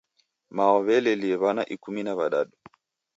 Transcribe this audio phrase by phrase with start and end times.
[0.55, 2.55] Mao walelie w'ana ikumi na w'adadu.